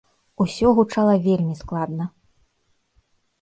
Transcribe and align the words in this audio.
Усё 0.45 0.71
гучала 0.79 1.13
вельмі 1.27 1.55
складна. 1.61 2.09